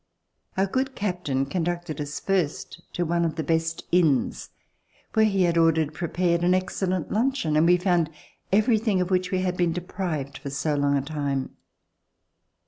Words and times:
Our 0.57 0.65
good 0.65 0.95
captain 0.95 1.45
conducted 1.45 2.01
us 2.01 2.19
first 2.19 2.81
to 2.93 3.05
one 3.05 3.23
of 3.23 3.35
the 3.35 3.43
best 3.43 3.83
inns, 3.91 4.49
where 5.13 5.27
he 5.27 5.43
had 5.43 5.59
ordered 5.59 5.93
prepared 5.93 6.43
an 6.43 6.55
excellent 6.55 7.11
luncheon, 7.11 7.55
and 7.55 7.67
we 7.67 7.77
found 7.77 8.09
everything 8.51 8.99
of 8.99 9.11
which 9.11 9.29
we 9.29 9.41
had 9.41 9.55
been 9.55 9.73
deprived 9.73 10.39
for 10.39 10.49
so 10.49 10.73
long 10.73 10.97
a 10.97 11.03
time. 11.03 11.55